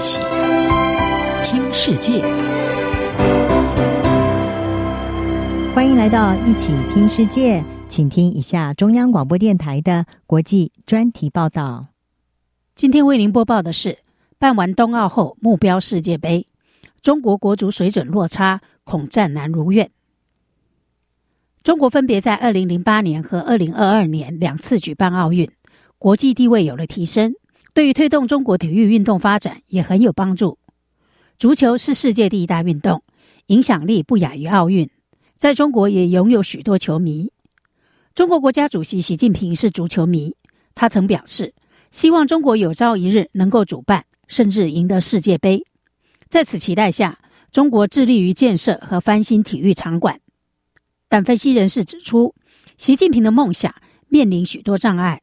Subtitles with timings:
[0.00, 0.18] 起
[1.44, 2.22] 听世界，
[5.74, 11.88] 欢迎来到一起听世界，请听一下中央广播电台的国际专题报道。
[12.74, 13.98] 今天为您播报的是：
[14.38, 16.46] 办完冬奥后，目标世界杯，
[17.02, 19.90] 中国国足水准落差，恐战难如愿。
[21.62, 25.46] 中国分别在二零零八年和二零二二年两次举办奥运，
[25.98, 27.34] 国际地位有了提升。
[27.72, 30.58] 对于推动中国体育运动发展也很有帮助。
[31.38, 33.02] 足球是世界第一大运动，
[33.46, 34.90] 影响力不亚于奥运，
[35.36, 37.30] 在中国也拥有许多球迷。
[38.14, 40.34] 中国国家主席习近平是足球迷，
[40.74, 41.54] 他曾表示
[41.90, 45.64] 希望中国有朝一日能够主办，甚至赢得世界杯。
[46.28, 47.18] 在此期待下，
[47.50, 50.20] 中国致力于建设和翻新体育场馆。
[51.08, 52.34] 但分析人士指出，
[52.76, 53.74] 习近平的梦想
[54.08, 55.22] 面临许多障碍。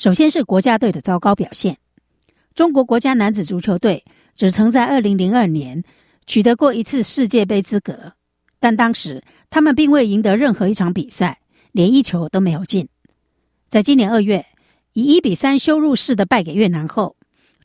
[0.00, 1.76] 首先是国家队的糟糕表现。
[2.54, 4.02] 中国国家男子足球队
[4.34, 5.84] 只曾在2002年
[6.26, 8.14] 取得过一次世界杯资格，
[8.58, 11.40] 但当时他们并未赢得任何一场比赛，
[11.72, 12.88] 连一球都没有进。
[13.68, 14.46] 在今年二月
[14.94, 17.16] 以一比三羞辱式的败给越南后，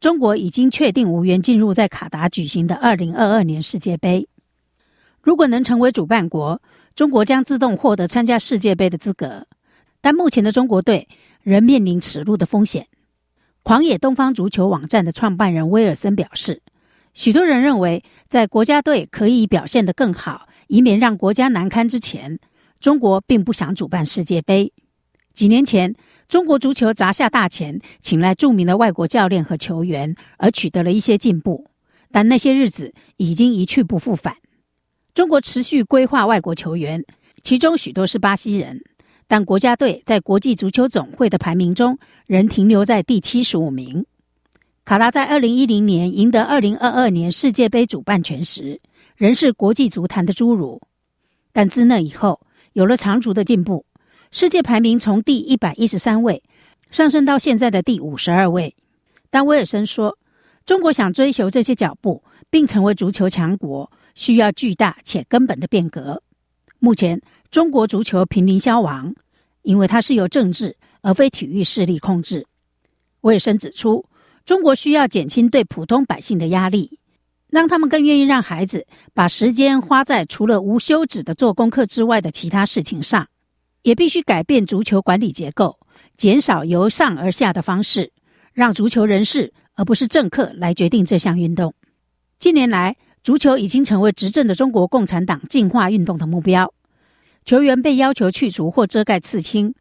[0.02, 4.28] 中国已经确定无缘进入在卡达举行的2022年世界杯。
[5.22, 6.62] 如果能成为主办国，
[6.98, 9.48] 中国将自动获得参加世界杯的资格。
[10.02, 11.08] 但目前的中国队，
[11.46, 12.88] 仍面临耻辱的风险。
[13.62, 16.64] 狂野东方足球网站的创办人威尔森表示
[17.14, 22.40] ：“许多人认为，在国家队可以表现得更好，以免让国家难堪之前，
[22.80, 24.74] 中国并不想主办世界杯。
[25.34, 25.94] 几年前，
[26.28, 31.68] 中国足球砸下大钱，请来著名的外国教练和球员，而取得了一些进步。
[32.12, 34.38] 但那些日子已经一去不复返。
[35.14, 37.04] 中国持续规划外国球员，
[37.44, 38.82] 其中许多是巴西人。”
[39.28, 44.06] 但国家队在国际足球总会的排名中仍停留在第七十五名。
[44.84, 48.80] 卡达在二零一零年赢得二零二二年世界杯主办权时，
[49.16, 50.80] 仍是国际足坛的侏儒。
[51.52, 52.40] 但自那以后，
[52.74, 53.86] 有了长足的进步，
[54.32, 56.44] 世界排名从第一百一十三位
[56.92, 58.76] 上升到现在的第五十二位。
[59.32, 60.18] 但威尔森说，
[60.68, 66.22] 中国想追求这些脚步，并成为足球强国，需要巨大且根本的变革。
[66.86, 67.20] 目前，
[67.50, 69.12] 中国足球濒临消亡，
[69.64, 72.46] 因为它是由政治而非体育势力控制。
[73.22, 74.06] 威尔森指出，
[74.46, 77.00] 中国需要减轻对普通百姓的压力，
[77.50, 78.86] 让他们更愿意让孩子
[79.16, 83.28] 把时间花在除了无休止的做功课之外的其他事情上，
[83.82, 85.80] 也必须改变足球管理结构，
[86.18, 88.14] 减少由上而下的方式，
[88.54, 91.74] 让足球人士而不是政客来决定这项运动。
[92.38, 96.72] 近年来，足球已经成为执政的中国共产党进化运动的目标。
[97.46, 99.76] 球员被要求去除或遮盖刺青，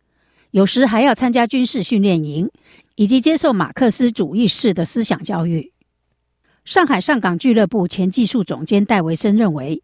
[0.50, 2.50] 有时还要参加军事训练营，
[2.94, 5.72] 以及接受马克思主义式的思想教育。
[6.66, 9.82] 上海上港俱乐部前技术总监戴维森认为，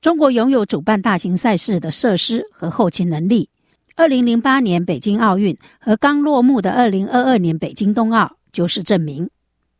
[0.00, 3.48] 中国拥有主办大型赛事的设施和后勤能力。
[3.94, 9.28] 二零零八年北京奥运和刚落幕的二零二二年北京冬奥就是证明。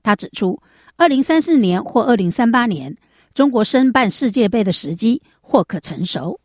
[0.02, 0.60] 他指出，
[0.96, 2.96] 二零三四年或二零三八年，
[3.34, 6.39] 中国申办世界杯的时机或可成熟。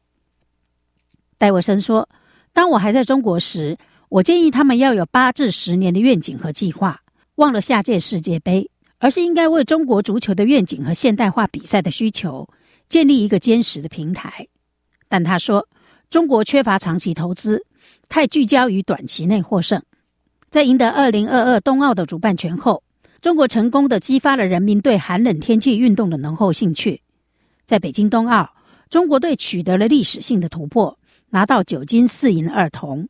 [1.38, 2.08] 戴维森说
[2.54, 7.02] ：“当我还在中国时，我建议他们要有八至十年的愿景和计划，
[7.36, 8.70] 忘了下届世界杯，
[9.00, 12.48] 而是应该为中国足球的愿景和现代化比赛的需求
[12.88, 14.48] 建立一个坚实的平台。”
[15.10, 15.68] 但他说
[16.10, 17.66] ：“中国缺乏长期投资，
[18.08, 19.82] 太聚焦于短期内获胜。
[20.50, 22.82] 在赢得二零二二冬奥的主办权后，
[23.22, 27.02] 中国成功地激发了人民对寒冷天气运动的浓厚兴趣。
[27.66, 28.54] 在北京冬奥，
[28.90, 30.98] 中国队取得了历史性的突破。”
[31.30, 33.08] 拿到九金四银二铜，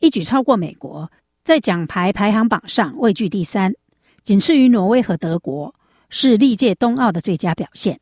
[0.00, 1.10] 一举超过美国，
[1.44, 3.74] 在奖牌排行榜上位居第三，
[4.24, 5.74] 仅次于挪威和德国，
[6.10, 8.00] 是历届冬奥的最佳表现。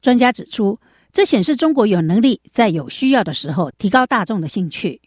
[0.00, 0.78] 专家指出，
[1.12, 5.00] 这显示中国有能力在有需要的时候提高大众的兴趣。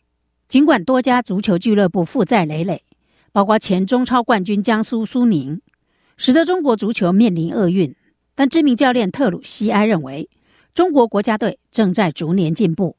[0.48, 2.84] 尽管多家足球俱乐部负债累累，
[3.32, 5.62] 包括前中超冠军江苏苏宁，
[6.18, 7.96] 使得中国足球面临厄运，
[8.36, 10.30] 但知名教练特鲁西埃认为，
[10.74, 12.98] 中国国家队正在逐年进步。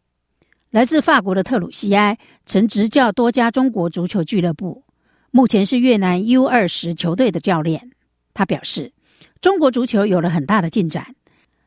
[0.72, 4.84] 来自法国的特鲁西埃曾执教多家中国足球俱乐部，
[5.30, 7.90] 目前是越南 U 二十球队的教练。
[8.32, 8.94] 他表示，
[9.42, 11.14] 中国足球有了很大的进展，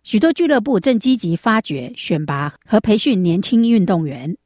[0.04, 4.38] 许多俱乐部正积极发掘、选拔和培训年轻运动员。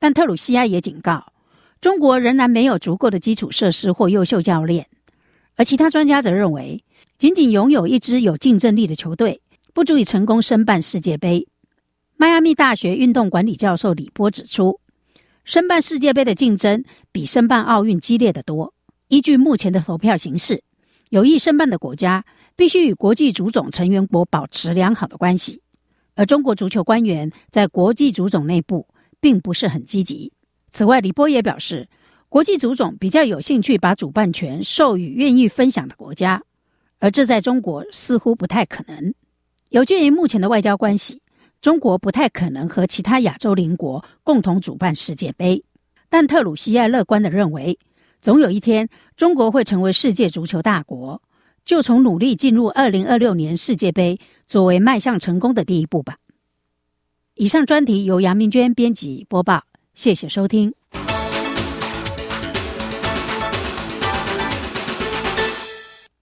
[0.00, 1.32] 但特鲁西埃也警告，
[1.80, 4.88] 中国仍然没有足够的基础设施或优秀教练。
[5.54, 6.82] 而其他专家则认为，
[7.16, 9.40] 仅仅拥有一支有竞争力的球队，
[9.72, 11.46] 不足以成功申办世界杯。
[12.20, 14.80] 迈阿密大学运动管理教授李波指出，
[15.44, 16.82] 申办世界杯的竞争
[17.12, 18.74] 比申办奥运激烈得多。
[19.06, 20.64] 依据目前的投票形势，
[21.10, 22.24] 有意申办的国家
[22.56, 25.62] 必须与国际足总成员国保持良好的关系，
[26.16, 28.88] 而中国足球官员在国际足总内部
[29.20, 30.32] 并不是很积极。
[30.72, 31.88] 此外，李波也表示，
[32.28, 36.42] 国际足总比较有兴趣把主办权授予愿意分享的国家，
[36.98, 39.14] 而这在中国似乎不太可能。
[39.68, 41.22] 有鉴于目前的外交关系，
[41.60, 45.64] 中国不太可能和其他亚洲邻国共同主办世界杯。
[46.08, 47.78] 但特鲁西亚乐观的认为，
[48.22, 51.20] 总有一天中国会成为世界足球大国，
[51.64, 56.16] 就从努力进入二零二六年世界杯作为迈向成功的第一步吧。
[57.34, 59.64] 以上专题由杨明娟编辑播报，
[59.94, 60.77] 谢谢收听。